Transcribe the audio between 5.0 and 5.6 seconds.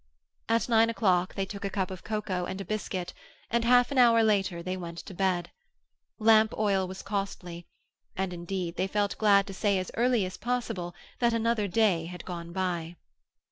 bed.